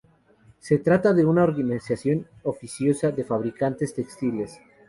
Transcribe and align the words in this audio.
Se 0.57 0.79
trata 0.79 1.13
de 1.13 1.23
una 1.25 1.43
organización 1.43 2.25
oficiosa 2.43 3.11
de 3.11 3.23
fabricantes 3.23 3.93
textiles. 3.93 4.59